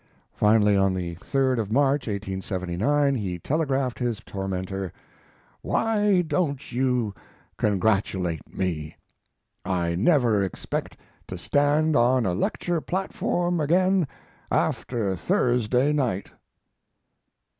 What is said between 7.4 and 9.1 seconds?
congratulate me?